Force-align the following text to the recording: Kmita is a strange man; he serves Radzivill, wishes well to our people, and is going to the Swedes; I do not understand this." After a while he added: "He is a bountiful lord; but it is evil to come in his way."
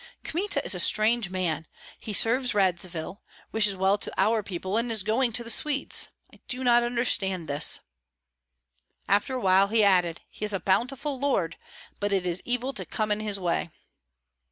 Kmita 0.23 0.65
is 0.65 0.73
a 0.73 0.79
strange 0.79 1.29
man; 1.29 1.67
he 1.99 2.11
serves 2.11 2.55
Radzivill, 2.55 3.21
wishes 3.51 3.75
well 3.75 3.99
to 3.99 4.11
our 4.17 4.41
people, 4.41 4.75
and 4.75 4.91
is 4.91 5.03
going 5.03 5.31
to 5.33 5.43
the 5.43 5.51
Swedes; 5.51 6.07
I 6.33 6.39
do 6.47 6.63
not 6.63 6.81
understand 6.81 7.47
this." 7.47 7.81
After 9.07 9.35
a 9.35 9.39
while 9.39 9.67
he 9.67 9.83
added: 9.83 10.21
"He 10.27 10.43
is 10.43 10.53
a 10.53 10.59
bountiful 10.59 11.19
lord; 11.19 11.55
but 11.99 12.11
it 12.11 12.25
is 12.25 12.41
evil 12.45 12.73
to 12.73 12.83
come 12.83 13.11
in 13.11 13.19
his 13.19 13.39
way." 13.39 13.69